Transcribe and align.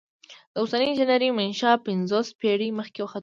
د 0.53 0.55
اوسنۍ 0.61 0.85
انجنیری 0.89 1.29
منشا 1.37 1.71
پنځوس 1.85 2.27
پیړۍ 2.39 2.69
مخکې 2.79 2.99
وختونو 3.01 3.09
ته 3.11 3.15
رسیږي. 3.17 3.19